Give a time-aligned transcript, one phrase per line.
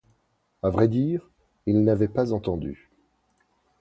[0.63, 1.29] À vrai dire,
[1.67, 2.89] il n'avait pas entendu.